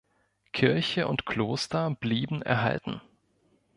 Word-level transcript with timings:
Kirche 0.51 1.07
und 1.07 1.27
Kloster 1.27 1.91
blieben 1.91 2.41
erhalten. 2.41 3.01